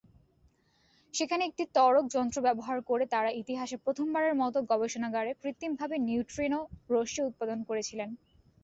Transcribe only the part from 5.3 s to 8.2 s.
কৃত্রিমভাবে নিউট্রিনো রশ্মি উৎপাদন করেছিলেন।